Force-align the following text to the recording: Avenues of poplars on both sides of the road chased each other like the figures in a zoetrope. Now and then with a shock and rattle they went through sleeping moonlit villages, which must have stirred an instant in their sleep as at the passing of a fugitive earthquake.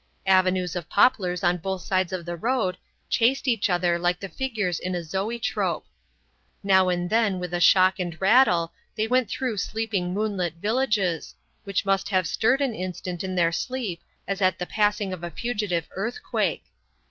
Avenues 0.25 0.75
of 0.75 0.89
poplars 0.89 1.43
on 1.43 1.57
both 1.57 1.83
sides 1.83 2.11
of 2.11 2.25
the 2.25 2.35
road 2.35 2.75
chased 3.07 3.47
each 3.47 3.69
other 3.69 3.99
like 3.99 4.19
the 4.19 4.29
figures 4.29 4.79
in 4.79 4.95
a 4.95 5.03
zoetrope. 5.03 5.85
Now 6.63 6.89
and 6.89 7.07
then 7.07 7.39
with 7.39 7.53
a 7.53 7.59
shock 7.59 7.99
and 7.99 8.19
rattle 8.19 8.73
they 8.95 9.05
went 9.07 9.29
through 9.29 9.57
sleeping 9.57 10.11
moonlit 10.11 10.55
villages, 10.55 11.35
which 11.65 11.85
must 11.85 12.09
have 12.09 12.27
stirred 12.27 12.61
an 12.61 12.73
instant 12.73 13.23
in 13.23 13.35
their 13.35 13.51
sleep 13.51 14.01
as 14.27 14.41
at 14.41 14.57
the 14.57 14.65
passing 14.65 15.13
of 15.13 15.23
a 15.23 15.29
fugitive 15.29 15.87
earthquake. 15.91 16.63